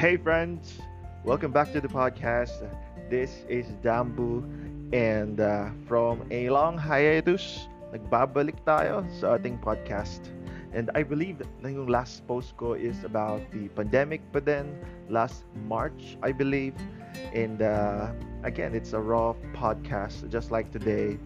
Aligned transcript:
Hey, 0.00 0.16
friends, 0.16 0.80
welcome 1.24 1.52
back 1.52 1.74
to 1.74 1.80
the 1.82 1.86
podcast. 1.86 2.64
This 3.10 3.44
is 3.50 3.66
Damboo, 3.84 4.40
and 4.94 5.38
uh, 5.38 5.68
from 5.86 6.24
a 6.30 6.48
long 6.48 6.78
hiatus, 6.80 7.68
nagbabalik 7.92 8.56
tayo 8.64 9.04
sa 9.12 9.36
ating 9.36 9.60
podcast. 9.60 10.32
And 10.72 10.88
I 10.96 11.04
believe 11.04 11.44
na 11.60 11.68
yung 11.68 11.84
last 11.84 12.24
post 12.24 12.56
ko 12.56 12.72
is 12.72 13.04
about 13.04 13.44
the 13.52 13.68
pandemic, 13.76 14.24
but 14.32 14.48
then 14.48 14.72
last 15.12 15.44
March, 15.68 16.16
I 16.24 16.32
believe. 16.32 16.72
And 17.36 17.60
uh, 17.60 18.16
again, 18.40 18.72
it's 18.72 18.96
a 18.96 19.00
raw 19.04 19.36
podcast, 19.52 20.24
just 20.32 20.48
like 20.48 20.72
today. 20.72 21.20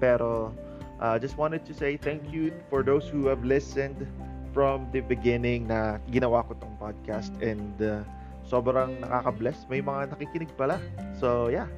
Pero 0.00 0.56
uh, 0.96 1.20
just 1.20 1.36
wanted 1.36 1.68
to 1.68 1.76
say 1.76 2.00
thank 2.00 2.24
you 2.32 2.56
for 2.72 2.80
those 2.80 3.04
who 3.04 3.28
have 3.28 3.44
listened 3.44 4.08
from 4.56 4.88
the 4.88 5.04
beginning 5.04 5.68
na 5.68 6.00
ginawa 6.08 6.40
ko 6.48 6.56
tong 6.56 6.72
podcast 6.80 7.28
and 7.44 7.76
uh, 7.84 8.00
sobrang 8.48 8.96
nakaka-bless. 9.04 9.68
May 9.68 9.84
mga 9.84 10.16
nakikinig 10.16 10.48
pala. 10.56 10.80
So, 11.20 11.52
yeah. 11.52 11.68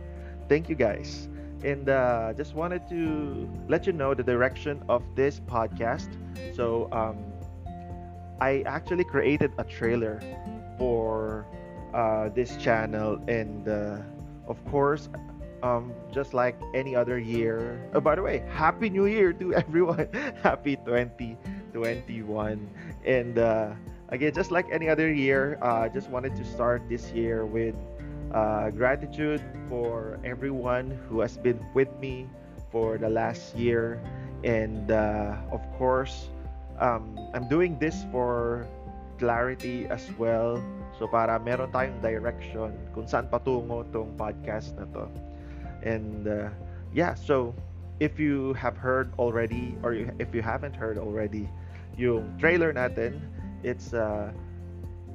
Thank 0.46 0.70
you 0.70 0.78
guys. 0.78 1.26
And 1.66 1.90
uh, 1.90 2.38
just 2.38 2.54
wanted 2.54 2.86
to 2.94 3.50
let 3.66 3.82
you 3.82 3.90
know 3.90 4.14
the 4.14 4.22
direction 4.22 4.78
of 4.86 5.02
this 5.18 5.42
podcast. 5.42 6.06
So, 6.54 6.86
um, 6.94 7.18
I 8.38 8.62
actually 8.62 9.02
created 9.02 9.50
a 9.58 9.66
trailer 9.66 10.22
for 10.78 11.50
uh, 11.90 12.30
this 12.30 12.54
channel, 12.62 13.18
and 13.26 13.66
uh, 13.66 13.98
of 14.46 14.62
course, 14.70 15.10
um, 15.66 15.90
just 16.14 16.30
like 16.30 16.54
any 16.74 16.94
other 16.94 17.18
year. 17.18 17.82
Oh, 17.92 18.00
by 18.00 18.14
the 18.14 18.22
way, 18.22 18.46
Happy 18.54 18.88
New 18.88 19.06
Year 19.10 19.34
to 19.34 19.54
everyone! 19.66 20.06
Happy 20.46 20.78
2021. 21.72 22.58
And 23.04 23.38
uh, 23.38 23.72
again, 24.08 24.32
just 24.34 24.50
like 24.50 24.66
any 24.70 24.88
other 24.88 25.12
year, 25.12 25.58
I 25.62 25.86
uh, 25.86 25.88
just 25.88 26.10
wanted 26.10 26.36
to 26.36 26.44
start 26.44 26.82
this 26.88 27.10
year 27.12 27.46
with 27.46 27.74
uh, 28.32 28.70
gratitude 28.70 29.42
for 29.68 30.18
everyone 30.24 30.90
who 31.08 31.20
has 31.20 31.36
been 31.36 31.60
with 31.74 31.88
me 32.00 32.28
for 32.70 32.98
the 32.98 33.08
last 33.08 33.56
year. 33.56 34.00
And 34.44 34.90
uh, 34.90 35.36
of 35.50 35.60
course, 35.78 36.28
um, 36.78 37.18
I'm 37.34 37.48
doing 37.48 37.78
this 37.78 38.04
for 38.12 38.66
clarity 39.18 39.86
as 39.90 40.06
well. 40.18 40.62
So 40.98 41.06
para 41.06 41.38
meron 41.38 41.70
tayong 41.70 42.02
direction 42.02 42.74
kung 42.94 43.06
saan 43.06 43.30
patungo 43.30 43.86
tong 43.90 44.14
podcast 44.18 44.74
na 44.78 44.86
to. 44.94 45.06
And 45.82 46.26
uh, 46.26 46.50
yeah, 46.94 47.14
so 47.14 47.54
if 48.00 48.18
you 48.18 48.54
have 48.54 48.76
heard 48.76 49.12
already 49.18 49.76
or 49.82 49.94
if 49.94 50.34
you 50.34 50.42
haven't 50.42 50.74
heard 50.74 50.98
already 50.98 51.48
yung 51.98 52.38
trailer 52.38 52.72
natin, 52.72 53.18
it's 53.66 53.92
uh 53.92 54.30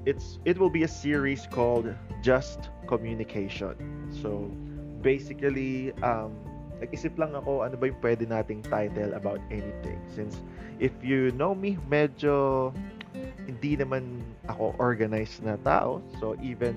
it's 0.05 0.39
it 0.43 0.59
will 0.59 0.69
be 0.69 0.83
a 0.83 0.91
series 0.91 1.47
called 1.47 1.87
Just 2.21 2.69
Communication. 2.87 3.79
So 4.11 4.51
basically 4.99 5.95
um 6.03 6.35
nag-isip 6.83 7.15
lang 7.15 7.31
ako 7.31 7.63
ano 7.63 7.79
ba 7.79 7.87
yung 7.87 7.99
pwede 8.03 8.27
nating 8.27 8.59
title 8.67 9.15
about 9.15 9.39
anything 9.47 9.95
since 10.11 10.43
if 10.83 10.91
you 10.99 11.31
know 11.39 11.55
me 11.55 11.79
medyo 11.87 12.75
hindi 13.47 13.79
naman 13.79 14.19
ako 14.51 14.75
organized 14.83 15.39
na 15.47 15.55
tao 15.63 16.03
so 16.19 16.35
even 16.43 16.75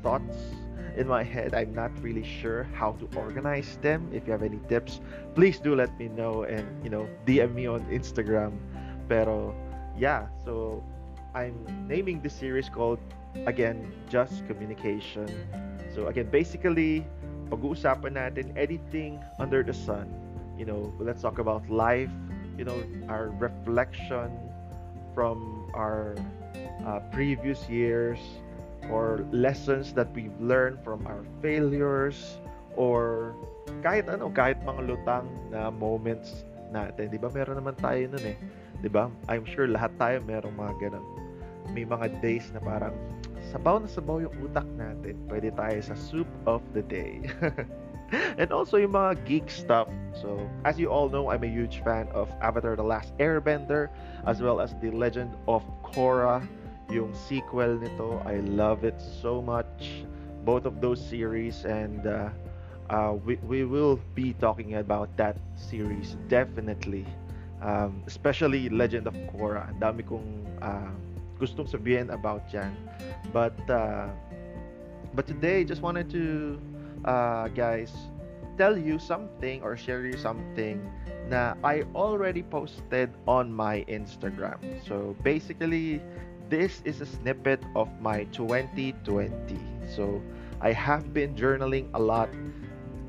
thoughts 0.00 0.56
in 0.98 1.06
my 1.06 1.22
head. 1.22 1.54
I'm 1.54 1.72
not 1.72 1.94
really 2.02 2.26
sure 2.26 2.66
how 2.74 2.98
to 2.98 3.06
organize 3.16 3.78
them. 3.80 4.10
If 4.12 4.26
you 4.26 4.32
have 4.34 4.42
any 4.42 4.58
tips, 4.68 5.00
please 5.34 5.62
do 5.62 5.78
let 5.78 5.94
me 5.98 6.10
know 6.10 6.42
and 6.42 6.66
you 6.82 6.90
know 6.90 7.06
DM 7.24 7.54
me 7.54 7.70
on 7.70 7.86
Instagram. 7.86 8.58
Pero 9.08 9.54
yeah, 9.96 10.26
so 10.44 10.82
I'm 11.38 11.54
naming 11.86 12.20
this 12.20 12.34
series 12.34 12.68
called 12.68 12.98
again 13.46 13.94
Just 14.10 14.42
Communication. 14.50 15.30
So 15.94 16.10
again, 16.10 16.28
basically 16.34 17.06
pag-uusapan 17.48 18.18
natin 18.18 18.52
anything 18.58 19.22
under 19.38 19.62
the 19.62 19.72
sun. 19.72 20.10
You 20.58 20.66
know, 20.66 20.90
let's 20.98 21.22
talk 21.22 21.38
about 21.38 21.62
life, 21.70 22.10
you 22.58 22.66
know, 22.66 22.76
our 23.06 23.30
reflection 23.38 24.34
from 25.14 25.70
our 25.74 26.18
uh, 26.82 26.98
previous 27.14 27.70
years, 27.70 28.18
or 28.90 29.24
lessons 29.32 29.92
that 29.92 30.08
we've 30.12 30.34
learned 30.40 30.82
from 30.82 31.04
our 31.06 31.24
failures 31.40 32.40
or 32.76 33.34
kahit 33.84 34.08
ano, 34.08 34.32
kahit 34.32 34.58
mga 34.64 34.82
lutang 34.88 35.26
na 35.52 35.68
moments 35.68 36.44
natin. 36.70 37.12
'Di 37.12 37.20
ba? 37.20 37.28
Meron 37.32 37.56
naman 37.60 37.74
tayo 37.80 38.00
noon 38.12 38.26
eh. 38.34 38.38
'Di 38.80 38.90
ba? 38.90 39.12
I'm 39.28 39.44
sure 39.44 39.68
lahat 39.68 39.92
tayo 39.96 40.20
merong 40.24 40.54
mga 40.56 40.74
ganun. 40.88 41.04
May 41.72 41.84
mga 41.84 42.20
days 42.24 42.48
na 42.56 42.60
parang 42.64 42.96
sabaw 43.52 43.80
na 43.80 43.88
sabaw 43.88 44.24
yung 44.24 44.34
utak 44.40 44.66
natin. 44.76 45.16
Pwede 45.28 45.52
tayo 45.52 45.78
sa 45.84 45.96
soup 45.96 46.28
of 46.48 46.64
the 46.72 46.84
day. 46.84 47.28
and 48.40 48.48
also 48.52 48.80
yung 48.80 48.96
mga 48.96 49.20
geek 49.28 49.48
stuff. 49.52 49.88
So, 50.16 50.40
as 50.64 50.80
you 50.80 50.88
all 50.88 51.08
know, 51.08 51.28
I'm 51.28 51.44
a 51.44 51.50
huge 51.50 51.84
fan 51.84 52.08
of 52.16 52.32
Avatar 52.40 52.76
The 52.76 52.84
Last 52.84 53.12
Airbender 53.20 53.92
as 54.24 54.40
well 54.40 54.60
as 54.60 54.72
The 54.80 54.90
Legend 54.90 55.36
of 55.44 55.60
Korra 55.84 56.40
yung 56.88 57.12
sequel 57.12 57.78
nito. 57.78 58.20
I 58.24 58.40
love 58.44 58.84
it 58.84 58.96
so 59.00 59.40
much. 59.40 60.04
Both 60.44 60.64
of 60.64 60.80
those 60.80 61.00
series 61.00 61.64
and 61.64 62.06
uh, 62.06 62.30
uh, 62.88 63.16
we, 63.24 63.36
we 63.44 63.64
will 63.64 64.00
be 64.14 64.32
talking 64.40 64.76
about 64.76 65.12
that 65.16 65.36
series 65.56 66.16
definitely. 66.28 67.06
Um, 67.60 68.02
especially 68.06 68.68
Legend 68.68 69.06
of 69.06 69.14
Korra. 69.34 69.68
Ang 69.68 69.80
dami 69.82 70.06
kong 70.06 70.46
uh, 70.62 70.94
gustong 71.36 71.66
sabihin 71.66 72.08
about 72.14 72.46
yan. 72.54 72.70
But 73.34 73.58
uh, 73.66 74.08
but 75.12 75.26
today 75.26 75.66
just 75.66 75.82
wanted 75.82 76.08
to 76.14 76.56
uh, 77.04 77.48
guys 77.50 77.90
tell 78.58 78.78
you 78.78 78.98
something 78.98 79.62
or 79.62 79.76
share 79.76 80.06
you 80.06 80.18
something 80.18 80.82
na 81.30 81.54
I 81.62 81.84
already 81.94 82.42
posted 82.42 83.10
on 83.26 83.52
my 83.52 83.84
Instagram. 83.86 84.58
So 84.86 85.14
basically 85.22 86.02
this 86.48 86.80
is 86.84 87.00
a 87.00 87.06
snippet 87.06 87.60
of 87.76 87.88
my 88.00 88.24
2020. 88.32 89.32
So 89.94 90.20
I 90.60 90.72
have 90.72 91.12
been 91.12 91.36
journaling 91.36 91.88
a 91.94 92.00
lot 92.00 92.28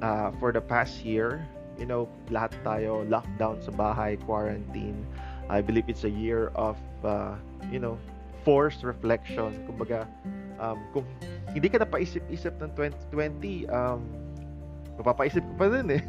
uh, 0.02 0.32
for 0.40 0.52
the 0.52 0.62
past 0.62 1.04
year. 1.04 1.48
You 1.80 1.88
know, 1.88 2.10
lahat 2.28 2.52
tayo 2.68 3.08
lockdown 3.08 3.64
sa 3.64 3.72
bahay, 3.72 4.20
quarantine. 4.28 5.08
I 5.48 5.64
believe 5.64 5.88
it's 5.88 6.04
a 6.04 6.12
year 6.12 6.52
of, 6.54 6.76
uh, 7.08 7.40
you 7.72 7.80
know, 7.80 7.98
forced 8.44 8.84
reflection. 8.84 9.64
Kumbaga, 9.64 10.04
um, 10.60 10.78
kung 10.92 11.08
hindi 11.56 11.72
ka 11.72 11.80
napaisip-isip 11.80 12.60
ng 12.60 12.72
2020, 12.76 13.72
um, 13.72 14.04
mapapaisip 15.00 15.42
ko 15.42 15.54
pa 15.56 15.66
din 15.72 15.88
eh. 15.98 16.04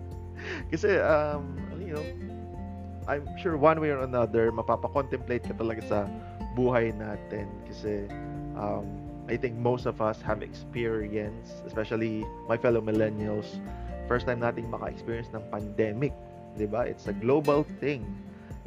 Kasi, 0.72 0.96
um, 0.98 1.60
you 1.76 1.92
know, 1.92 2.04
I'm 3.06 3.28
sure 3.36 3.60
one 3.60 3.80
way 3.84 3.90
or 3.90 4.00
another, 4.00 4.48
mapapa-contemplate 4.48 5.44
ka 5.44 5.54
talaga 5.58 5.82
sa 5.84 5.98
buhay 6.52 6.92
natin 6.96 7.48
kasi 7.66 8.06
um, 8.56 8.84
I 9.30 9.36
think 9.38 9.56
most 9.56 9.86
of 9.86 10.02
us 10.02 10.20
have 10.22 10.42
experience, 10.42 11.62
especially 11.64 12.26
my 12.50 12.58
fellow 12.58 12.82
millennials, 12.82 13.46
first 14.10 14.26
time 14.26 14.42
nating 14.42 14.68
maka-experience 14.68 15.30
ng 15.30 15.42
pandemic, 15.48 16.12
'di 16.58 16.66
ba? 16.66 16.84
It's 16.84 17.06
a 17.06 17.14
global 17.14 17.62
thing 17.78 18.02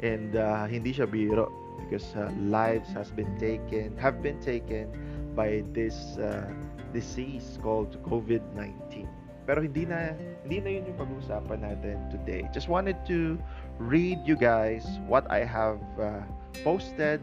and 0.00 0.36
uh, 0.36 0.64
hindi 0.66 0.96
siya 0.96 1.08
biro 1.08 1.52
because 1.86 2.08
uh, 2.16 2.32
lives 2.48 2.88
has 2.96 3.12
been 3.12 3.30
taken, 3.36 3.94
have 4.00 4.24
been 4.24 4.40
taken 4.40 4.88
by 5.36 5.62
this 5.76 6.16
uh, 6.16 6.48
disease 6.96 7.60
called 7.60 8.00
COVID-19. 8.08 9.04
Pero 9.46 9.62
hindi 9.62 9.86
na 9.86 10.16
hindi 10.42 10.58
na 10.58 10.68
'yun 10.72 10.82
yung 10.90 10.98
pag-uusapan 10.98 11.62
natin 11.62 12.00
today. 12.10 12.48
Just 12.50 12.66
wanted 12.66 12.98
to 13.06 13.38
read 13.78 14.18
you 14.24 14.34
guys 14.34 14.82
what 15.06 15.28
I 15.30 15.44
have 15.44 15.78
uh, 16.00 16.24
posted 16.64 17.20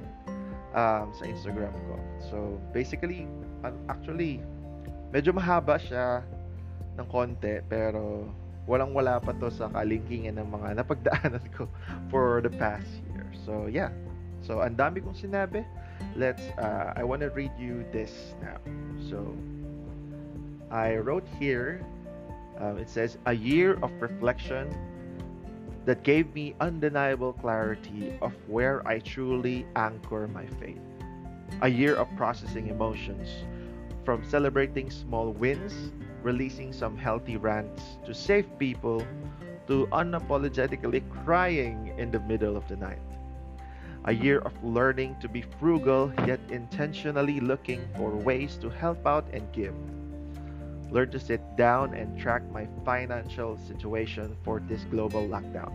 um, 0.74 1.14
sa 1.14 1.24
Instagram 1.25 1.74
ko. 1.90 1.96
So, 2.30 2.38
basically, 2.74 3.30
actually, 3.88 4.42
medyo 5.14 5.31
mahaba 5.34 5.78
siya 5.78 6.25
ng 6.98 7.08
konti, 7.10 7.62
pero 7.70 8.30
walang-wala 8.66 9.20
pa 9.20 9.36
to 9.38 9.52
sa 9.52 9.68
kalingkingan 9.72 10.40
ng 10.40 10.48
mga 10.50 10.81
napagdaanan 10.81 11.46
ko 11.54 11.70
for 12.12 12.42
the 12.42 12.52
past 12.52 12.90
year. 13.14 13.25
So, 13.46 13.70
yeah. 13.70 13.94
So, 14.44 14.60
ang 14.60 14.75
dami 14.75 15.00
kong 15.00 15.16
sinabi. 15.16 15.64
Let's, 16.20 16.44
uh, 16.60 16.92
I 17.00 17.08
want 17.08 17.24
to 17.24 17.31
read 17.31 17.54
you 17.56 17.88
this 17.96 18.36
now. 18.44 18.60
So, 19.08 19.24
I 20.68 21.00
wrote 21.00 21.24
here, 21.40 21.80
um, 22.60 22.75
it 22.75 22.90
says, 22.90 23.16
a 23.30 23.34
year 23.34 23.80
of 23.80 23.94
reflection 24.04 24.68
that 25.85 26.03
gave 26.03 26.33
me 26.33 26.56
undeniable 26.59 27.33
clarity 27.33 28.18
of 28.21 28.33
where 28.47 28.85
I 28.88 29.00
truly 29.00 29.65
anchor 29.75 30.27
my 30.27 30.45
faith. 30.59 30.80
A 31.62 31.69
year 31.69 31.95
of 31.95 32.07
processing 32.15 32.68
emotions, 32.68 33.30
from 34.06 34.24
celebrating 34.24 34.89
small 34.89 35.31
wins, 35.31 35.91
releasing 36.24 36.71
some 36.71 36.97
healthy 36.97 37.38
rants 37.38 37.83
to 38.06 38.13
save 38.13 38.47
people, 38.57 39.06
to 39.68 39.88
unapologetically 39.91 41.03
crying 41.24 41.94
in 41.97 42.12
the 42.12 42.19
middle 42.19 42.57
of 42.57 42.68
the 42.68 42.75
night. 42.75 43.00
A 44.06 44.13
year 44.13 44.39
of 44.39 44.51
learning 44.63 45.15
to 45.21 45.29
be 45.29 45.41
frugal 45.59 46.12
yet 46.27 46.39
intentionally 46.50 47.39
looking 47.39 47.88
for 47.95 48.12
ways 48.12 48.57
to 48.57 48.69
help 48.69 49.07
out 49.07 49.25
and 49.31 49.50
give. 49.53 49.75
Learn 50.94 51.10
to 51.10 51.19
sit 51.19 51.42
down 51.57 51.95
and 51.95 52.13
track 52.22 52.44
my 52.54 52.68
financial 52.86 53.57
situation 53.57 54.38
for 54.45 54.62
this 54.62 54.84
global 54.94 55.25
lockdown. 55.25 55.74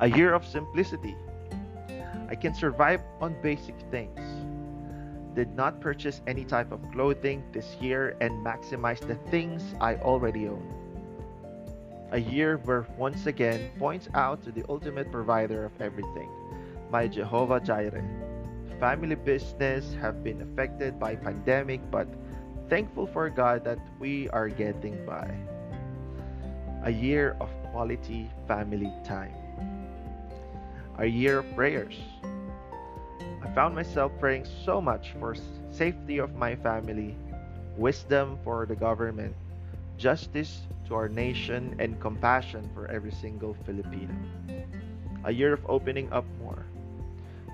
A 0.00 0.10
year 0.10 0.34
of 0.34 0.44
simplicity. 0.44 1.14
I 2.28 2.34
can 2.34 2.52
survive 2.52 3.00
on 3.20 3.40
basic 3.42 3.76
things. 3.92 4.18
Did 5.36 5.54
not 5.54 5.80
purchase 5.80 6.20
any 6.26 6.44
type 6.44 6.72
of 6.72 6.82
clothing 6.90 7.44
this 7.52 7.76
year 7.80 8.16
and 8.20 8.44
maximize 8.44 8.98
the 8.98 9.14
things 9.30 9.62
I 9.80 9.94
already 10.02 10.48
own. 10.48 10.66
A 12.10 12.18
year 12.18 12.56
where 12.64 12.88
once 12.98 13.26
again 13.26 13.70
points 13.78 14.08
out 14.14 14.42
to 14.44 14.50
the 14.50 14.64
ultimate 14.68 15.12
provider 15.12 15.64
of 15.64 15.80
everything, 15.80 16.28
my 16.90 17.06
Jehovah 17.06 17.60
Jireh. 17.60 18.02
Family 18.80 19.14
business 19.14 19.94
have 20.00 20.24
been 20.24 20.42
affected 20.42 20.98
by 20.98 21.14
pandemic 21.14 21.80
but 21.88 22.08
thankful 22.68 23.06
for 23.06 23.30
God 23.30 23.64
that 23.64 23.78
we 23.98 24.28
are 24.30 24.48
getting 24.48 24.98
by. 25.06 25.30
A 26.82 26.90
year 26.90 27.36
of 27.40 27.50
quality 27.70 28.30
family 28.46 28.92
time. 29.04 29.34
A 30.98 31.06
year 31.06 31.38
of 31.38 31.54
prayers. 31.54 31.94
I 33.42 33.48
found 33.54 33.74
myself 33.74 34.12
praying 34.18 34.46
so 34.64 34.80
much 34.80 35.14
for 35.20 35.36
safety 35.70 36.18
of 36.18 36.34
my 36.34 36.56
family, 36.56 37.14
wisdom 37.76 38.38
for 38.42 38.66
the 38.66 38.74
government, 38.74 39.34
justice 39.96 40.66
to 40.88 40.94
our 40.94 41.08
nation, 41.08 41.76
and 41.78 42.00
compassion 42.00 42.70
for 42.74 42.86
every 42.88 43.12
single 43.12 43.54
Filipino. 43.64 44.14
A 45.24 45.32
year 45.32 45.52
of 45.52 45.62
opening 45.68 46.12
up 46.12 46.24
more. 46.40 46.66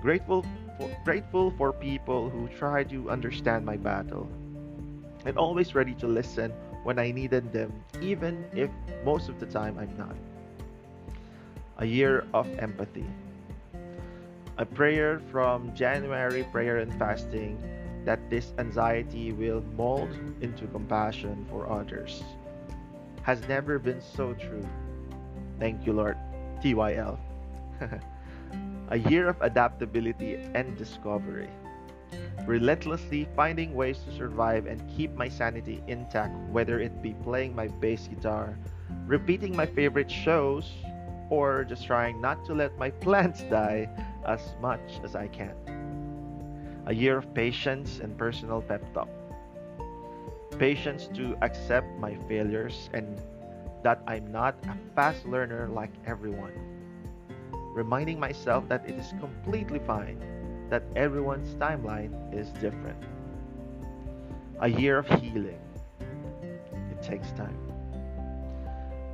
Grateful 0.01 0.45
for, 0.77 0.89
grateful 1.05 1.51
for 1.57 1.73
people 1.73 2.29
who 2.29 2.47
try 2.59 2.83
to 2.85 3.09
understand 3.09 3.65
my 3.65 3.77
battle 3.77 4.29
and 5.25 5.37
always 5.37 5.75
ready 5.75 5.93
to 5.95 6.07
listen 6.07 6.51
when 6.83 6.99
I 6.99 7.11
needed 7.11 7.51
them, 7.51 7.71
even 8.01 8.45
if 8.53 8.69
most 9.05 9.29
of 9.29 9.39
the 9.39 9.45
time 9.45 9.77
I'm 9.79 9.95
not. 9.97 10.15
A 11.77 11.85
year 11.85 12.25
of 12.33 12.47
empathy. 12.59 13.05
A 14.57 14.65
prayer 14.65 15.19
from 15.31 15.73
January 15.75 16.43
prayer 16.51 16.77
and 16.77 16.93
fasting 16.99 17.57
that 18.05 18.29
this 18.29 18.53
anxiety 18.57 19.31
will 19.31 19.63
mold 19.75 20.11
into 20.41 20.67
compassion 20.67 21.45
for 21.49 21.71
others 21.71 22.21
has 23.23 23.39
never 23.47 23.79
been 23.79 24.01
so 24.01 24.33
true. 24.33 24.67
Thank 25.59 25.87
you, 25.87 25.93
Lord. 25.93 26.17
TYL. 26.61 27.17
a 28.89 28.99
year 29.09 29.27
of 29.27 29.41
adaptability 29.41 30.35
and 30.53 30.77
discovery 30.77 31.49
relentlessly 32.45 33.27
finding 33.35 33.73
ways 33.73 33.99
to 33.99 34.15
survive 34.15 34.65
and 34.65 34.81
keep 34.95 35.13
my 35.15 35.29
sanity 35.29 35.81
intact, 35.87 36.35
whether 36.49 36.79
it 36.79 37.01
be 37.01 37.13
playing 37.23 37.55
my 37.55 37.67
bass 37.67 38.07
guitar, 38.07 38.57
repeating 39.05 39.55
my 39.55 39.65
favorite 39.65 40.11
shows, 40.11 40.69
or 41.29 41.63
just 41.63 41.85
trying 41.85 42.19
not 42.19 42.43
to 42.45 42.53
let 42.53 42.77
my 42.77 42.89
plants 43.03 43.43
die 43.43 43.89
as 44.27 44.55
much 44.61 44.99
as 45.03 45.15
I 45.15 45.27
can. 45.27 45.55
A 46.85 46.93
year 46.93 47.17
of 47.17 47.33
patience 47.33 47.99
and 47.99 48.17
personal 48.17 48.61
pep 48.61 48.83
talk. 48.93 49.09
Patience 50.59 51.07
to 51.15 51.37
accept 51.41 51.87
my 51.97 52.15
failures 52.27 52.89
and 52.93 53.19
that 53.83 54.01
I'm 54.05 54.31
not 54.31 54.55
a 54.65 54.75
fast 54.95 55.25
learner 55.25 55.67
like 55.69 55.91
everyone. 56.05 56.53
Reminding 57.73 58.19
myself 58.19 58.67
that 58.69 58.87
it 58.87 58.95
is 58.95 59.13
completely 59.19 59.79
fine 59.79 60.21
that 60.73 60.81
everyone's 60.95 61.53
timeline 61.61 62.09
is 62.33 62.49
different. 62.57 62.97
A 64.59 64.67
year 64.67 64.97
of 64.97 65.07
healing. 65.21 65.61
It 66.89 66.99
takes 67.03 67.29
time. 67.33 67.55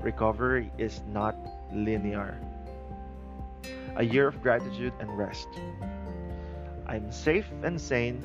Recovery 0.01 0.71
is 0.77 1.01
not 1.11 1.35
linear. 1.73 2.39
A 3.97 4.06
year 4.06 4.25
of 4.25 4.41
gratitude 4.41 4.94
and 5.01 5.11
rest. 5.17 5.50
I'm 6.88 7.11
safe 7.11 7.51
and 7.62 7.75
sane, 7.75 8.23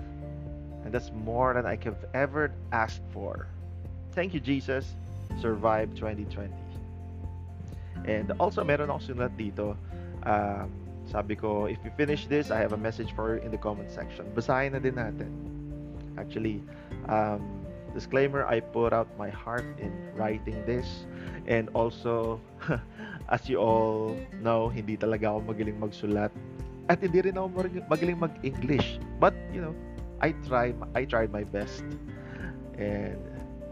and 0.85 0.95
that's 0.95 1.11
more 1.11 1.55
than 1.55 1.67
I 1.67 1.75
could 1.75 1.97
ever 2.15 2.53
ask 2.71 3.03
for. 3.11 3.49
Thank 4.13 4.33
you, 4.33 4.39
Jesus. 4.39 4.95
Survive 5.41 5.93
2020. 5.97 6.55
And 8.07 8.31
also, 8.39 8.63
meron 8.63 8.95
akong 8.95 9.03
sinulat 9.03 9.35
dito. 9.35 9.75
Um, 10.23 10.84
Sabi 11.05 11.37
ko, 11.37 11.67
if 11.67 11.79
you 11.85 11.93
finish 11.97 12.27
this, 12.27 12.51
I 12.51 12.59
have 12.59 12.73
a 12.73 12.81
message 12.81 13.13
for 13.13 13.37
you 13.37 13.43
in 13.45 13.51
the 13.53 13.61
comment 13.61 13.93
section. 13.93 14.25
Basahin 14.33 14.73
na 14.73 14.81
din 14.81 14.97
natin. 14.97 15.31
Actually, 16.17 16.65
um, 17.09 17.45
disclaimer, 17.93 18.49
I 18.49 18.61
put 18.61 18.93
out 18.93 19.09
my 19.19 19.29
heart 19.29 19.69
in 19.79 19.93
writing 20.17 20.57
this. 20.65 21.05
And 21.47 21.69
also, 21.77 22.41
as 23.29 23.49
you 23.49 23.61
all 23.61 24.17
know, 24.41 24.73
hindi 24.73 24.97
talaga 24.97 25.37
ako 25.37 25.53
magaling 25.53 25.77
magsulat. 25.77 26.33
At 26.89 27.05
hindi 27.05 27.21
rin 27.21 27.37
ako 27.37 27.69
magaling 27.89 28.19
mag-English. 28.19 28.97
But, 29.21 29.37
you 29.53 29.61
know, 29.61 29.77
I 30.25 30.33
tried, 30.49 30.77
I 30.97 31.05
tried 31.05 31.33
my 31.33 31.45
best. 31.45 31.85
And 32.81 33.21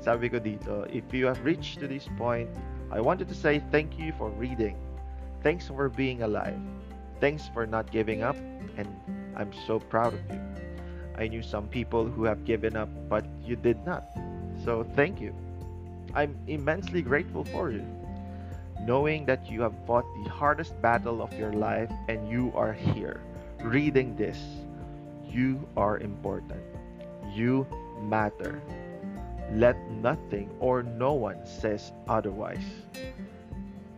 sabi 0.05 0.29
ko 0.29 0.37
dito, 0.37 0.84
if 0.93 1.08
you 1.17 1.25
have 1.26 1.40
reached 1.46 1.81
to 1.81 1.88
this 1.88 2.06
point, 2.20 2.50
I 2.93 3.00
wanted 3.00 3.25
to 3.32 3.37
say 3.37 3.64
thank 3.73 3.96
you 3.96 4.12
for 4.20 4.29
reading. 4.37 4.76
Thanks 5.40 5.67
for 5.67 5.88
being 5.88 6.23
alive. 6.23 6.61
Thanks 7.23 7.47
for 7.55 7.69
not 7.69 7.93
giving 7.93 8.25
up, 8.25 8.35
and 8.77 8.89
I'm 9.37 9.53
so 9.65 9.79
proud 9.79 10.13
of 10.13 10.21
you. 10.29 10.41
I 11.15 11.29
knew 11.29 11.41
some 11.41 11.69
people 11.69 12.05
who 12.05 12.25
have 12.25 12.45
given 12.45 12.75
up, 12.75 12.89
but 13.09 13.25
you 13.47 13.55
did 13.55 13.79
not. 13.87 14.11
So 14.65 14.83
thank 14.97 15.21
you. 15.21 15.33
I'm 16.17 16.35
immensely 16.49 17.01
grateful 17.01 17.45
for 17.45 17.71
you. 17.71 17.87
Knowing 18.81 19.25
that 19.27 19.49
you 19.49 19.63
have 19.63 19.73
fought 19.87 20.05
the 20.25 20.31
hardest 20.31 20.75
battle 20.83 21.23
of 21.23 21.33
your 21.39 21.53
life 21.53 21.93
and 22.09 22.29
you 22.29 22.51
are 22.57 22.73
here 22.73 23.21
reading 23.63 24.17
this, 24.17 24.43
you 25.31 25.63
are 25.77 25.99
important. 25.99 26.59
You 27.33 27.69
matter. 28.03 28.61
Let 29.53 29.79
nothing 30.03 30.51
or 30.59 30.83
no 30.83 31.13
one 31.13 31.47
says 31.47 31.93
otherwise. 32.09 32.67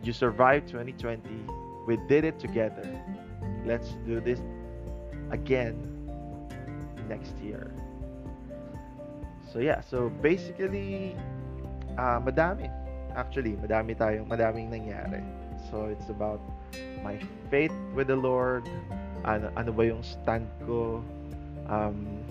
You 0.03 0.13
survived 0.13 0.69
2020 0.69 1.65
we 1.85 1.97
did 2.07 2.23
it 2.23 2.39
together. 2.39 2.83
Let's 3.65 3.97
do 4.05 4.21
this 4.21 4.39
again 5.33 5.75
next 7.09 7.33
year. 7.41 7.73
So 9.51 9.59
yeah, 9.59 9.81
so 9.81 10.09
basically 10.21 11.17
uh, 11.97 12.21
madami. 12.21 12.69
Actually, 13.15 13.55
madami 13.55 13.95
tayong 13.95 14.27
madaming 14.27 14.69
nangyari. 14.69 15.23
So 15.71 15.87
it's 15.87 16.11
about 16.11 16.43
my 17.01 17.17
faith 17.49 17.73
with 17.95 18.11
the 18.11 18.19
Lord, 18.19 18.67
ano, 19.23 19.49
ano 19.55 19.71
ba 19.71 19.83
yung 19.87 20.03
stand 20.03 20.49
ko, 20.67 20.99
um, 21.69 22.21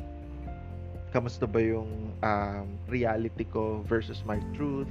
kamusta 1.14 1.46
ba 1.46 1.62
yung 1.62 2.12
um, 2.20 2.66
reality 2.90 3.46
ko 3.46 3.80
versus 3.86 4.22
my 4.26 4.38
truth, 4.52 4.90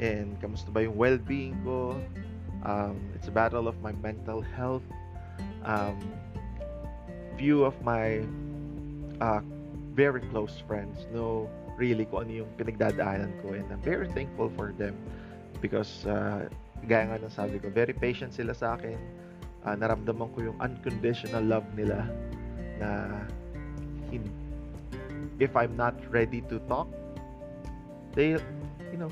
and 0.00 0.38
kamusta 0.40 0.70
ba 0.70 0.86
yung 0.86 0.96
well-being 0.96 1.58
ko, 1.66 1.98
um, 2.64 2.96
it's 3.14 3.28
a 3.28 3.34
battle 3.34 3.68
of 3.68 3.76
my 3.82 3.92
mental 4.00 4.40
health. 4.40 4.86
Um, 5.64 5.98
few 7.38 7.64
of 7.64 7.74
my 7.82 8.22
uh, 9.20 9.40
very 9.94 10.20
close 10.32 10.62
friends 10.66 11.06
know 11.12 11.48
really 11.78 12.04
kung 12.04 12.28
ano 12.28 12.44
yung 12.44 12.50
pinagdadaanan 12.58 13.32
ko 13.40 13.56
and 13.56 13.66
I'm 13.72 13.80
very 13.80 14.06
thankful 14.12 14.52
for 14.54 14.74
them 14.76 14.94
because 15.62 16.04
uh, 16.06 16.50
gaya 16.86 17.06
nga 17.06 17.18
ng 17.22 17.30
sabi 17.30 17.62
ko, 17.62 17.70
very 17.70 17.94
patient 17.94 18.34
sila 18.34 18.54
sa 18.54 18.74
akin. 18.74 18.98
Uh, 19.62 19.78
naramdaman 19.78 20.26
ko 20.34 20.50
yung 20.50 20.58
unconditional 20.58 21.42
love 21.42 21.66
nila 21.78 22.10
na 22.82 23.22
in, 24.10 24.26
if 25.38 25.54
I'm 25.54 25.78
not 25.78 25.94
ready 26.10 26.42
to 26.50 26.58
talk, 26.66 26.90
they, 28.18 28.34
you 28.90 28.98
know, 28.98 29.10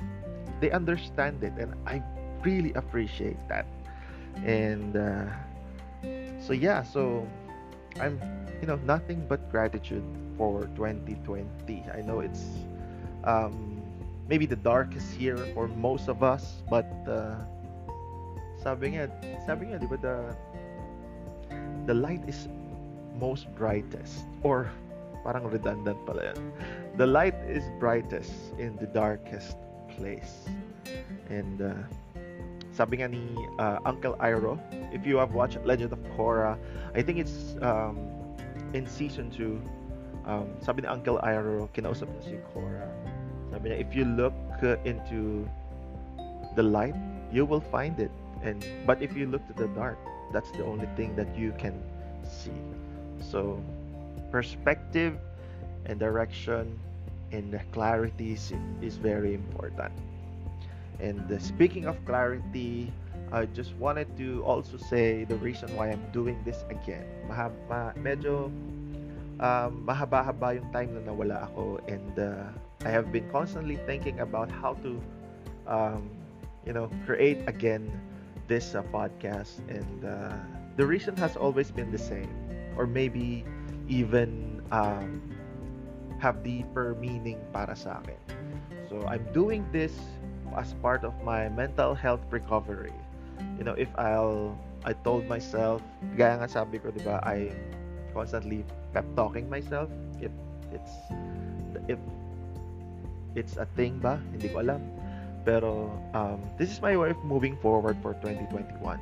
they 0.59 0.75
understand 0.75 1.43
it 1.47 1.55
and 1.55 1.71
I 1.87 2.03
really 2.43 2.75
appreciate 2.75 3.39
that 3.47 3.67
and 4.43 4.97
uh, 4.97 5.31
so 6.41 6.53
yeah 6.53 6.83
so 6.83 7.27
i'm 8.01 8.19
you 8.61 8.67
know 8.67 8.77
nothing 8.85 9.25
but 9.29 9.51
gratitude 9.51 10.05
for 10.37 10.67
2020 10.75 11.85
i 11.95 12.01
know 12.01 12.21
it's 12.21 12.45
um, 13.25 13.83
maybe 14.29 14.47
the 14.47 14.57
darkest 14.57 15.21
year 15.21 15.37
for 15.55 15.69
most 15.69 16.09
of 16.09 16.23
us 16.23 16.63
but 16.71 16.89
uh, 17.07 17.37
di 18.65 19.87
ba 19.87 19.97
the 20.01 20.17
the 21.87 21.95
light 21.95 22.23
is 22.29 22.49
most 23.21 23.49
brightest 23.57 24.25
or 24.43 24.71
parang 25.25 25.45
redundant 25.49 25.99
pala 26.09 26.33
yan. 26.33 26.53
The 26.97 27.07
light 27.07 27.37
is 27.45 27.65
brightest 27.79 28.33
in 28.57 28.77
the 28.81 28.89
darkest 28.89 29.57
place. 29.97 30.49
And 31.29 31.61
uh, 31.61 31.75
sabi 32.73 33.03
nga 33.03 33.09
ni 33.11 33.23
uh, 33.59 33.79
Uncle 33.85 34.15
Iroh, 34.21 34.59
if 34.93 35.07
you 35.07 35.17
have 35.19 35.35
watched 35.35 35.59
Legend 35.67 35.93
of 35.93 36.01
Korra, 36.17 36.59
I 36.95 37.03
think 37.03 37.19
it's 37.19 37.57
um, 37.63 37.99
in 38.75 38.87
season 38.87 39.31
2. 39.31 39.61
Um, 40.27 40.47
sabi 40.63 40.83
ni 40.83 40.89
Uncle 40.89 41.19
Iroh, 41.23 41.69
kinausap 41.75 42.09
na 42.11 42.21
si 42.23 42.39
Korra. 42.55 42.87
Sabi 43.51 43.71
niya, 43.71 43.79
if 43.83 43.91
you 43.95 44.05
look 44.07 44.37
uh, 44.63 44.79
into 44.87 45.49
the 46.55 46.63
light, 46.63 46.95
you 47.33 47.45
will 47.45 47.63
find 47.63 47.99
it. 47.99 48.11
And 48.43 48.65
but 48.87 49.03
if 49.03 49.13
you 49.13 49.27
look 49.27 49.45
to 49.53 49.55
the 49.55 49.69
dark, 49.77 49.99
that's 50.33 50.51
the 50.55 50.65
only 50.65 50.89
thing 50.97 51.17
that 51.17 51.29
you 51.37 51.53
can 51.59 51.77
see. 52.25 52.57
So, 53.21 53.61
perspective 54.31 55.19
and 55.85 55.99
direction 55.99 56.79
and 57.33 57.59
clarity 57.73 58.33
is, 58.33 58.53
is 58.81 58.97
very 58.97 59.35
important. 59.35 59.93
And 61.01 61.25
uh, 61.33 61.39
speaking 61.41 61.87
of 61.87 61.97
clarity, 62.05 62.93
I 63.33 63.47
just 63.47 63.75
wanted 63.77 64.17
to 64.19 64.45
also 64.45 64.77
say 64.77 65.25
the 65.25 65.37
reason 65.37 65.75
why 65.77 65.91
I'm 65.91 66.05
doing 66.13 66.39
this 66.45 66.65
again. 66.69 67.07
Mahaba, 67.31 67.97
medyo 67.97 68.53
um, 69.41 69.87
mahaba-haba 69.89 70.61
yung 70.61 70.69
time 70.71 70.95
na 70.95 71.01
nawala 71.09 71.49
ako 71.51 71.81
and 71.89 72.13
uh, 72.21 72.53
I 72.85 72.91
have 72.93 73.13
been 73.13 73.29
constantly 73.33 73.81
thinking 73.89 74.21
about 74.21 74.53
how 74.53 74.75
to 74.85 75.01
um, 75.67 76.11
you 76.67 76.73
know 76.73 76.89
create 77.07 77.41
again 77.49 77.89
this 78.49 78.75
uh, 78.75 78.85
podcast 78.93 79.65
and 79.73 80.05
uh, 80.05 80.37
the 80.77 80.85
reason 80.85 81.17
has 81.17 81.37
always 81.37 81.71
been 81.71 81.91
the 81.91 82.01
same 82.01 82.31
or 82.77 82.87
maybe 82.87 83.45
even 83.89 84.63
um, 84.71 85.23
have 86.21 86.45
deeper 86.45 86.95
meaning 87.01 87.41
para 87.53 87.75
sa 87.75 87.99
akin. 88.05 88.21
So 88.91 89.07
I'm 89.09 89.25
doing 89.33 89.65
this 89.73 89.95
as 90.57 90.75
part 90.83 91.05
of 91.05 91.15
my 91.23 91.49
mental 91.49 91.95
health 91.95 92.21
recovery. 92.31 92.95
You 93.59 93.65
know, 93.65 93.75
if 93.75 93.89
I'll 93.97 94.57
I 94.85 94.97
told 95.05 95.29
myself, 95.29 95.85
gaya 96.17 96.41
nga 96.41 96.49
sabi 96.49 96.81
ko, 96.81 96.89
'di 96.89 97.05
ba, 97.05 97.21
I 97.21 97.53
constantly 98.17 98.65
pep 98.97 99.05
talking 99.15 99.47
myself 99.47 99.93
if 100.19 100.33
it's 100.73 100.95
if 101.87 102.01
it's 103.37 103.57
a 103.61 103.67
thing 103.77 104.01
ba, 104.01 104.19
hindi 104.33 104.49
ko 104.49 104.65
alam. 104.65 104.81
Pero 105.45 105.89
um, 106.13 106.41
this 106.61 106.69
is 106.69 106.81
my 106.85 106.97
way 106.97 107.13
of 107.13 107.21
moving 107.25 107.57
forward 107.61 107.97
for 108.05 108.13
2021. 108.21 109.01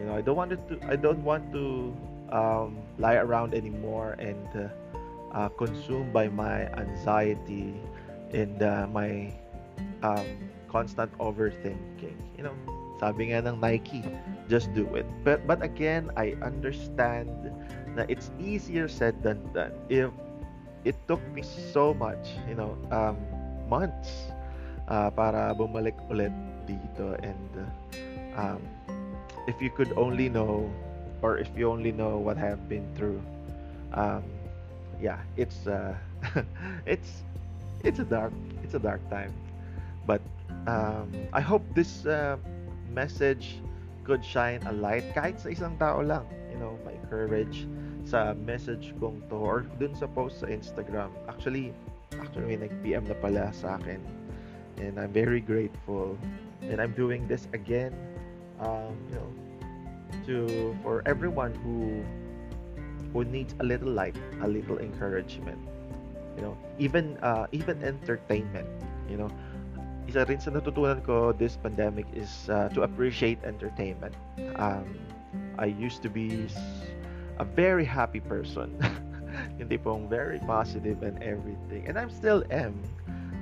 You 0.00 0.04
know, 0.06 0.14
I 0.16 0.22
don't 0.22 0.36
want 0.36 0.54
to 0.54 0.74
I 0.86 0.96
don't 0.96 1.20
want 1.24 1.50
to 1.52 1.92
um, 2.32 2.78
lie 2.96 3.16
around 3.20 3.52
anymore 3.52 4.16
and 4.20 4.48
uh, 4.54 4.68
uh, 5.32 5.48
consumed 5.56 6.12
by 6.12 6.28
my 6.28 6.68
anxiety 6.76 7.74
and 8.32 8.62
uh, 8.62 8.86
my 8.88 9.32
um, 10.02 10.26
constant 10.68 11.10
overthinking. 11.18 12.16
You 12.36 12.44
know, 12.44 12.56
sabi 13.00 13.32
nga 13.32 13.42
ng 13.44 13.60
Nike, 13.60 14.04
just 14.48 14.72
do 14.72 14.86
it. 14.94 15.06
But 15.24 15.44
but 15.48 15.60
again, 15.64 16.12
I 16.16 16.36
understand 16.44 17.32
that 17.96 18.06
it's 18.08 18.30
easier 18.38 18.86
said 18.86 19.20
than 19.24 19.42
done. 19.52 19.74
If 19.88 20.12
it 20.84 20.96
took 21.08 21.20
me 21.34 21.42
so 21.42 21.92
much, 21.92 22.38
you 22.46 22.54
know, 22.54 22.78
um, 22.94 23.18
months 23.68 24.32
uh, 24.88 25.12
para 25.12 25.52
bumalik 25.52 25.94
ulit 26.08 26.32
dito 26.64 27.16
and 27.20 27.50
uh, 27.56 27.68
um, 28.36 28.60
if 29.46 29.60
you 29.60 29.70
could 29.70 29.92
only 29.96 30.28
know 30.28 30.68
or 31.20 31.38
if 31.38 31.48
you 31.56 31.68
only 31.68 31.92
know 31.92 32.16
what 32.16 32.36
I 32.36 32.48
have 32.48 32.68
been 32.68 32.88
through 32.96 33.20
um, 33.92 34.24
yeah 35.00 35.20
it's 35.36 35.68
uh, 35.68 35.94
it's 36.86 37.22
it's 37.84 38.00
a 38.00 38.08
dark 38.08 38.32
it's 38.64 38.74
a 38.74 38.82
dark 38.82 39.00
time 39.08 39.32
but 40.08 40.20
um, 40.66 41.10
I 41.32 41.40
hope 41.40 41.62
this 41.74 42.06
uh, 42.06 42.36
message 42.92 43.60
could 44.04 44.24
shine 44.24 44.62
a 44.64 44.72
light 44.72 45.04
kahit 45.12 45.40
sa 45.40 45.52
isang 45.52 45.76
tao 45.76 46.00
lang 46.00 46.24
you 46.48 46.56
know 46.56 46.76
my 46.84 46.96
courage 47.12 47.68
sa 48.08 48.32
message 48.32 48.96
kong 48.96 49.20
to 49.28 49.36
or 49.36 49.68
dun 49.76 49.92
sa 49.92 50.08
post 50.08 50.40
sa 50.40 50.48
Instagram 50.48 51.12
actually 51.28 51.76
actually 52.16 52.56
may 52.56 52.58
nag-PM 52.58 53.04
na 53.04 53.16
pala 53.20 53.52
sa 53.52 53.76
akin 53.76 54.00
and 54.80 54.96
I'm 54.96 55.12
very 55.12 55.44
grateful 55.44 56.16
and 56.64 56.80
I'm 56.80 56.96
doing 56.96 57.28
this 57.28 57.44
again 57.52 57.92
um, 58.64 58.96
you 59.12 59.20
know 59.20 59.30
to 60.24 60.72
for 60.80 61.04
everyone 61.04 61.52
who 61.60 62.00
who 63.12 63.24
needs 63.24 63.54
a 63.60 63.64
little 63.64 63.90
light, 63.90 64.16
a 64.42 64.48
little 64.48 64.78
encouragement. 64.78 65.58
You 66.36 66.42
know, 66.42 66.54
even 66.78 67.16
uh, 67.18 67.46
even 67.52 67.82
entertainment. 67.82 68.68
You 69.08 69.16
know, 69.16 69.30
isa 70.08 70.24
rin 70.24 70.40
sa 70.40 70.48
natutunan 70.48 71.04
ko 71.04 71.36
this 71.36 71.60
pandemic 71.60 72.08
is 72.16 72.48
uh, 72.48 72.72
to 72.72 72.80
appreciate 72.80 73.36
entertainment. 73.44 74.16
Um, 74.56 74.96
I 75.60 75.68
used 75.68 76.00
to 76.00 76.08
be 76.08 76.48
a 77.36 77.44
very 77.44 77.84
happy 77.84 78.24
person. 78.24 78.72
Hindi 79.60 79.76
pong 79.76 80.08
very 80.08 80.40
positive 80.48 81.04
and 81.04 81.20
everything. 81.20 81.84
And 81.84 82.00
I'm 82.00 82.08
still 82.08 82.40
am, 82.48 82.80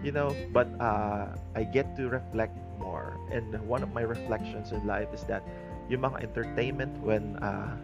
you 0.03 0.11
know, 0.11 0.35
but 0.51 0.67
uh, 0.83 1.39
I 1.55 1.63
get 1.63 1.95
to 2.03 2.11
reflect 2.11 2.59
more. 2.83 3.15
And 3.31 3.55
one 3.63 3.87
of 3.87 3.95
my 3.95 4.03
reflections 4.03 4.75
in 4.75 4.83
life 4.91 5.09
is 5.15 5.23
that 5.31 5.47
yung 5.87 6.03
mga 6.03 6.27
entertainment 6.27 6.99
when 6.99 7.39
uh, 7.47 7.79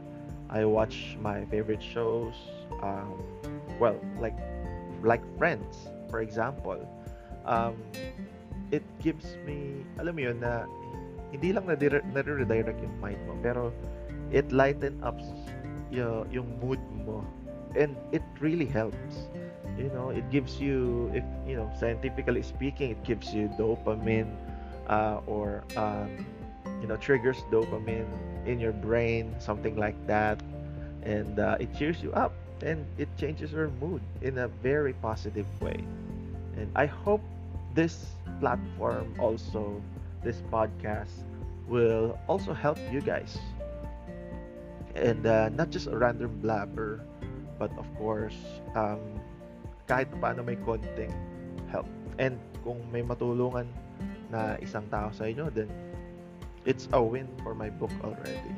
I 0.50 0.66
watch 0.66 1.14
my 1.22 1.46
favorite 1.46 1.80
shows. 1.80 2.34
Um, 2.82 3.22
well, 3.78 3.94
like 4.18 4.34
like 5.06 5.22
Friends, 5.38 5.86
for 6.10 6.18
example. 6.18 6.82
Um, 7.46 7.78
it 8.72 8.82
gives 9.04 9.36
me, 9.44 9.84
alam 10.00 10.16
mo 10.16 10.20
yun, 10.26 10.40
na 10.40 10.64
hindi 11.30 11.52
lang 11.52 11.68
na-redirect 11.68 12.80
yung 12.80 12.96
mind 12.98 13.20
mo, 13.28 13.36
pero 13.44 13.70
it 14.32 14.48
lighten 14.50 14.96
up 15.04 15.20
yung, 15.92 16.24
yung 16.32 16.48
mood 16.58 16.80
mo. 17.04 17.22
And 17.76 17.96
it 18.12 18.24
really 18.40 18.68
helps. 18.68 19.28
You 19.76 19.88
know, 19.96 20.12
it 20.12 20.28
gives 20.28 20.60
you, 20.60 21.08
if 21.16 21.24
you 21.48 21.56
know, 21.56 21.68
scientifically 21.76 22.42
speaking, 22.44 22.92
it 22.92 23.00
gives 23.04 23.32
you 23.32 23.48
dopamine 23.56 24.28
uh, 24.88 25.20
or 25.24 25.64
um, 25.76 26.12
you 26.82 26.88
know 26.88 26.96
triggers 26.96 27.38
dopamine 27.50 28.10
in 28.44 28.58
your 28.58 28.72
brain 28.72 29.34
something 29.38 29.76
like 29.76 29.96
that 30.06 30.42
and 31.04 31.38
uh, 31.38 31.56
it 31.60 31.72
cheers 31.78 32.02
you 32.02 32.12
up 32.12 32.34
and 32.62 32.84
it 32.98 33.08
changes 33.16 33.52
your 33.52 33.70
mood 33.80 34.02
in 34.20 34.38
a 34.38 34.48
very 34.48 34.92
positive 34.94 35.46
way 35.62 35.78
and 36.58 36.70
i 36.74 36.86
hope 36.86 37.22
this 37.74 38.14
platform 38.40 39.14
also 39.18 39.80
this 40.22 40.42
podcast 40.52 41.26
will 41.66 42.18
also 42.28 42.52
help 42.52 42.78
you 42.90 43.00
guys 43.00 43.38
and 44.94 45.26
uh, 45.26 45.48
not 45.50 45.70
just 45.70 45.88
a 45.88 45.96
random 45.96 46.30
blabber 46.42 47.00
but 47.58 47.70
of 47.78 47.86
course 47.96 48.36
um, 48.76 49.00
kahit 49.88 50.08
paano 50.20 50.44
may 50.44 50.56
konting 50.56 51.12
help 51.72 51.88
and 52.20 52.36
kung 52.62 52.78
may 52.92 53.00
matulungan 53.00 53.66
na 54.28 54.56
isang 54.60 54.84
tao 54.92 55.08
sa 55.10 55.24
inyo 55.28 55.48
then 55.50 55.68
it's 56.64 56.88
a 56.92 57.02
win 57.02 57.28
for 57.42 57.54
my 57.54 57.70
book 57.70 57.90
already. 58.04 58.54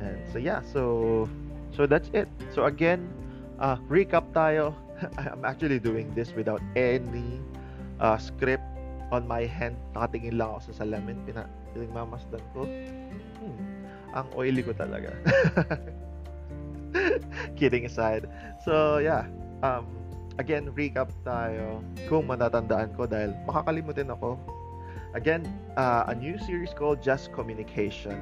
And 0.00 0.18
so 0.32 0.38
yeah, 0.38 0.62
so 0.72 1.28
so 1.74 1.86
that's 1.86 2.10
it. 2.12 2.28
So 2.54 2.64
again, 2.64 3.08
uh, 3.58 3.76
recap 3.88 4.32
tayo. 4.32 4.74
I'm 5.18 5.44
actually 5.44 5.78
doing 5.78 6.12
this 6.14 6.32
without 6.36 6.60
any 6.76 7.40
uh, 8.00 8.18
script 8.18 8.64
on 9.14 9.28
my 9.28 9.44
hand. 9.46 9.76
Nakatingin 9.94 10.40
lang 10.40 10.56
ako 10.56 10.72
sa 10.72 10.84
salamin. 10.84 11.20
Pina, 11.28 11.46
pinagmamasdan 11.76 12.42
ko. 12.56 12.66
Hmm, 13.40 13.60
ang 14.16 14.26
oily 14.34 14.64
ko 14.64 14.74
talaga. 14.74 15.14
Kidding 17.58 17.86
aside. 17.86 18.26
So 18.66 18.98
yeah, 18.98 19.28
um, 19.62 19.86
again, 20.42 20.72
recap 20.74 21.14
tayo 21.22 21.84
kung 22.10 22.26
matatandaan 22.26 22.96
ko 22.98 23.06
dahil 23.06 23.36
makakalimutin 23.46 24.10
ako 24.10 24.40
Again, 25.14 25.42
uh, 25.76 26.04
a 26.06 26.14
new 26.14 26.38
series 26.38 26.70
called 26.70 27.02
Just 27.02 27.32
Communication. 27.34 28.14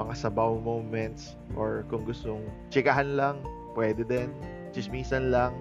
Mga 0.00 0.16
sabaw 0.16 0.56
moments 0.64 1.36
or 1.52 1.84
kung 1.92 2.08
gustong 2.08 2.48
chikahan 2.72 3.20
lang, 3.20 3.36
pwede 3.76 4.08
din. 4.08 4.32
Chismisan 4.72 5.28
lang. 5.28 5.52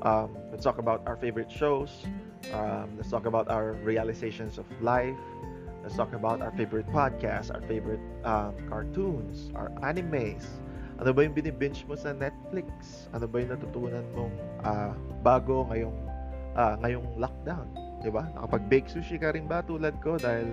Um, 0.00 0.32
let's 0.48 0.64
talk 0.64 0.80
about 0.80 1.04
our 1.04 1.20
favorite 1.20 1.52
shows. 1.52 2.08
Um, 2.52 2.96
let's 2.96 3.10
talk 3.10 3.26
about 3.26 3.48
our 3.48 3.72
realizations 3.84 4.58
of 4.58 4.64
life. 4.80 5.16
Let's 5.82 5.96
talk 5.96 6.12
about 6.12 6.40
our 6.42 6.52
favorite 6.52 6.86
podcasts, 6.88 7.52
our 7.54 7.62
favorite 7.64 8.00
um, 8.24 8.54
cartoons, 8.68 9.50
our 9.54 9.70
animes. 9.82 10.44
Ano 10.98 11.14
ba 11.14 11.22
yung 11.22 11.34
binibinge 11.34 11.86
mo 11.86 11.94
sa 11.94 12.10
Netflix? 12.10 13.06
Ano 13.14 13.30
ba 13.30 13.38
yung 13.38 13.54
natutunan 13.54 14.04
mong 14.18 14.34
uh, 14.66 14.92
bago 15.22 15.64
ngayong 15.70 15.94
uh, 16.58 16.74
ngayong 16.82 17.06
lockdown? 17.14 17.70
'di 18.02 18.10
ba? 18.10 18.26
Nakapag-bake 18.34 18.86
sushi 18.90 19.18
ka 19.18 19.34
rin 19.34 19.46
ba 19.46 19.62
tulad 19.62 19.94
ko 20.02 20.18
dahil 20.18 20.46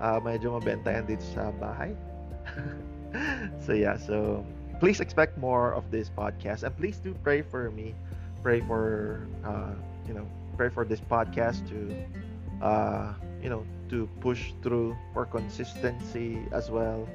uh, 0.00 0.18
medyo 0.20 0.56
mabenta 0.56 0.92
yan 0.92 1.04
dito 1.08 1.24
sa 1.24 1.52
bahay. 1.56 1.92
so 3.64 3.72
yeah, 3.72 3.96
so 3.96 4.44
please 4.80 5.00
expect 5.00 5.36
more 5.36 5.72
of 5.72 5.88
this 5.92 6.08
podcast 6.12 6.64
and 6.64 6.72
please 6.76 7.00
do 7.00 7.12
pray 7.24 7.44
for 7.44 7.72
me. 7.72 7.92
Pray 8.40 8.62
for 8.64 9.24
uh, 9.44 9.74
you 10.06 10.14
know, 10.14 10.28
pray 10.58 10.68
for 10.68 10.84
this 10.84 11.00
podcast 11.00 11.62
to 11.70 11.86
uh, 12.60 13.14
you 13.42 13.48
know, 13.48 13.64
to 13.88 14.08
push 14.20 14.52
through 14.62 14.96
for 15.14 15.24
consistency 15.24 16.42
as 16.52 16.70
well 16.70 17.08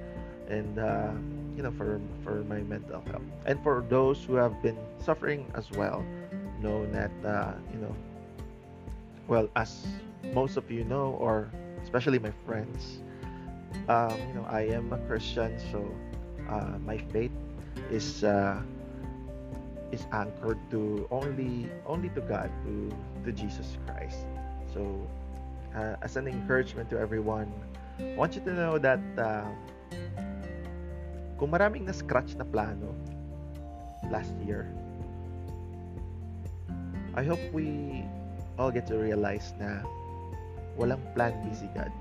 and 0.49 0.79
uh, 0.79 1.11
you 1.55 1.61
know 1.61 1.71
for 1.71 2.01
for 2.23 2.43
my 2.47 2.59
mental 2.63 3.03
health. 3.11 3.27
And 3.45 3.61
for 3.61 3.85
those 3.89 4.23
who 4.23 4.35
have 4.35 4.61
been 4.63 4.77
suffering 5.03 5.45
as 5.55 5.69
well 5.71 6.03
know 6.61 6.87
that 6.95 7.11
uh, 7.23 7.53
you 7.71 7.79
know 7.79 7.95
well 9.27 9.49
as 9.55 9.85
most 10.33 10.57
of 10.57 10.71
you 10.71 10.83
know 10.85 11.19
or 11.19 11.51
especially 11.83 12.19
my 12.19 12.31
friends 12.47 13.03
um, 13.87 14.15
you 14.27 14.33
know 14.33 14.47
i 14.47 14.61
am 14.63 14.91
a 14.93 14.99
christian 15.03 15.51
so 15.71 15.83
uh, 16.49 16.79
my 16.87 16.97
faith 17.11 17.31
is 17.91 18.23
uh, 18.23 18.59
is 19.91 20.07
anchored 20.11 20.59
to 20.71 21.07
only 21.11 21.67
only 21.85 22.07
to 22.15 22.21
god 22.21 22.47
to 22.63 22.87
to 23.23 23.31
jesus 23.31 23.79
christ 23.87 24.27
so 24.71 24.83
uh, 25.73 25.95
as 26.03 26.19
an 26.19 26.27
encouragement 26.27 26.89
to 26.89 26.99
everyone 26.99 27.47
I 27.99 28.15
want 28.17 28.33
you 28.33 28.41
to 28.41 28.53
know 28.53 28.77
that 28.81 29.01
uh, 29.17 29.45
kung 31.37 31.53
maraming 31.53 31.85
na-scratch 31.85 32.33
na 32.41 32.45
plano 32.45 32.89
last 34.09 34.33
year, 34.41 34.65
I 37.13 37.21
hope 37.21 37.41
we 37.53 38.01
all 38.57 38.73
get 38.73 38.89
to 38.89 38.97
realize 38.97 39.53
na 39.61 39.85
walang 40.73 41.05
plan 41.13 41.37
B 41.45 41.53
si 41.53 41.69
God. 41.77 41.93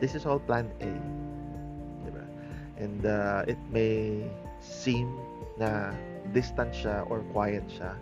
This 0.00 0.16
is 0.16 0.24
all 0.24 0.40
plan 0.40 0.72
A. 0.80 0.92
Diba? 2.08 2.24
And 2.80 3.04
uh, 3.04 3.44
it 3.44 3.60
may 3.68 4.24
seem 4.64 5.12
na 5.60 5.92
distant 6.32 6.72
siya 6.72 7.04
or 7.12 7.20
quiet 7.36 7.68
siya. 7.68 7.92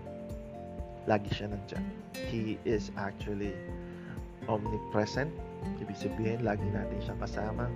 Lagi 1.07 1.31
siya 1.31 1.51
nandyan. 1.51 1.83
He 2.31 2.59
is 2.67 2.91
actually 2.99 3.55
omnipresent. 4.51 5.31
Ibig 5.83 5.99
sabihin, 5.99 6.43
lagi 6.43 6.67
natin 6.71 6.99
siyang 7.03 7.23
kasama 7.23 7.67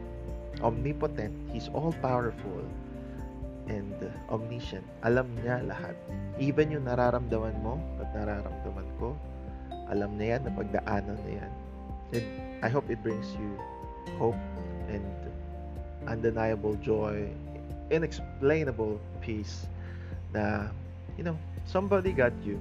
omnipotent, 0.62 1.32
He's 1.54 1.70
all-powerful, 1.72 2.66
and 3.70 3.94
omniscient. 4.28 4.84
Alam 5.06 5.30
niya 5.40 5.62
lahat. 5.64 5.94
Even 6.42 6.74
yung 6.74 6.90
nararamdaman 6.90 7.54
mo 7.62 7.78
at 8.02 8.10
nararamdaman 8.12 8.88
ko, 8.98 9.14
alam 9.86 10.18
niya 10.18 10.38
yan, 10.38 10.42
napagdaanan 10.50 11.18
niya 11.26 11.46
yan. 11.46 11.52
And 12.10 12.26
I 12.66 12.68
hope 12.68 12.90
it 12.90 12.98
brings 13.00 13.30
you 13.38 13.54
hope 14.18 14.38
and 14.90 15.06
undeniable 16.10 16.74
joy, 16.82 17.30
inexplainable 17.94 18.98
peace 19.22 19.70
na, 20.34 20.66
you 21.14 21.22
know, 21.22 21.38
somebody 21.62 22.10
got 22.10 22.34
you. 22.42 22.58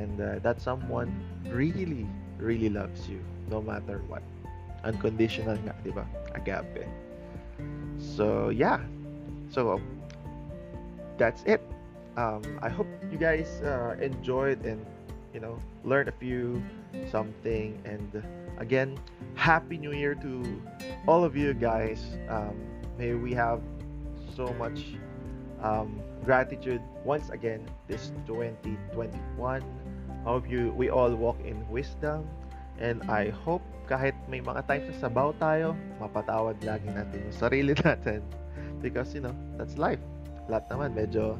And 0.00 0.16
uh, 0.16 0.40
that 0.40 0.64
someone 0.64 1.12
really, 1.52 2.08
really 2.40 2.72
loves 2.72 3.04
you 3.04 3.20
no 3.52 3.60
matter 3.60 4.00
what. 4.08 4.24
Unconditional 4.80 5.60
nga, 5.60 5.76
di 5.84 5.92
ba? 5.92 6.08
Agape. 6.32 6.88
So, 8.00 8.48
yeah. 8.48 8.80
So, 9.52 9.76
that's 11.20 11.44
it. 11.44 11.60
Um, 12.16 12.40
I 12.64 12.72
hope 12.72 12.88
you 13.12 13.20
guys 13.20 13.60
uh, 13.60 14.00
enjoyed 14.00 14.64
and, 14.64 14.80
you 15.36 15.40
know, 15.44 15.60
learned 15.84 16.08
a 16.08 16.16
few 16.16 16.64
something. 17.12 17.76
And 17.84 18.24
again, 18.56 18.96
Happy 19.34 19.76
New 19.76 19.92
Year 19.92 20.16
to 20.16 20.62
all 21.06 21.24
of 21.24 21.36
you 21.36 21.52
guys. 21.52 22.00
Um, 22.32 22.56
may 22.96 23.12
we 23.12 23.36
have 23.36 23.60
so 24.32 24.48
much 24.56 24.96
um, 25.62 26.00
gratitude 26.24 26.80
once 27.04 27.28
again 27.30 27.68
this 27.88 28.12
2021. 28.26 29.60
Hope 30.24 30.44
you 30.48 30.74
we 30.76 30.92
all 30.92 31.12
walk 31.16 31.40
in 31.44 31.60
wisdom 31.72 32.28
and 32.80 33.04
I 33.08 33.28
hope 33.44 33.64
kahit 33.90 34.14
may 34.30 34.38
mga 34.38 34.70
times 34.70 34.86
na 34.86 35.10
sabaw 35.10 35.34
tayo, 35.42 35.74
mapatawad 35.98 36.62
lagi 36.62 36.86
natin 36.94 37.26
yung 37.26 37.34
sarili 37.34 37.74
natin. 37.82 38.22
Because, 38.78 39.10
you 39.12 39.20
know, 39.20 39.34
that's 39.58 39.74
life. 39.76 40.00
Lahat 40.46 40.70
naman, 40.70 40.94
medyo 40.94 41.34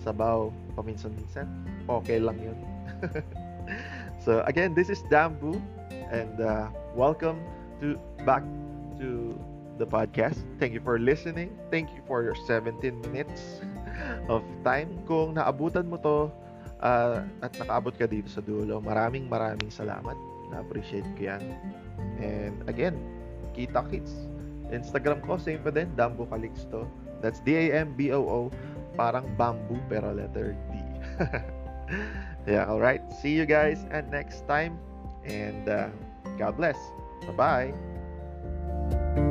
sabaw 0.00 0.48
paminsan-minsan. 0.74 1.44
Okay 1.86 2.16
lang 2.16 2.40
yun. 2.40 2.56
so, 4.24 4.40
again, 4.48 4.72
this 4.72 4.88
is 4.88 5.04
Dambu. 5.12 5.60
And 6.08 6.40
uh, 6.40 6.72
welcome 6.96 7.38
to 7.84 8.00
back 8.24 8.42
to 8.98 9.36
the 9.76 9.84
podcast. 9.84 10.40
Thank 10.56 10.72
you 10.72 10.80
for 10.80 10.96
listening. 10.96 11.52
Thank 11.68 11.92
you 11.92 12.00
for 12.08 12.24
your 12.24 12.36
17 12.48 12.80
minutes 13.12 13.60
of 14.32 14.40
time. 14.64 14.96
Kung 15.04 15.36
naabutan 15.36 15.92
mo 15.92 16.00
to 16.00 16.32
uh, 16.82 17.22
at 17.40 17.54
nakaabot 17.56 17.94
ka 17.96 18.10
dito 18.10 18.28
sa 18.28 18.42
dulo, 18.42 18.82
maraming 18.82 19.30
maraming 19.30 19.70
salamat. 19.70 20.18
Na-appreciate 20.52 21.06
ko 21.16 21.32
yan. 21.32 21.42
And 22.20 22.60
again, 22.68 22.98
Kita 23.56 23.86
Kids. 23.88 24.12
Instagram 24.72 25.20
ko, 25.24 25.36
same 25.36 25.60
pa 25.60 25.70
din, 25.72 25.88
Dambo 25.96 26.24
Calixto. 26.28 26.88
That's 27.20 27.40
D-A-M-B-O-O. 27.44 28.50
Parang 28.96 29.24
bamboo 29.40 29.80
pero 29.88 30.12
letter 30.12 30.52
D. 30.68 30.76
yeah, 32.50 32.68
alright. 32.68 33.00
See 33.20 33.32
you 33.32 33.46
guys 33.48 33.84
and 33.92 34.08
next 34.12 34.44
time. 34.44 34.76
And 35.24 35.68
uh, 35.68 35.88
God 36.36 36.56
bless. 36.56 36.76
Bye-bye. 37.32 39.30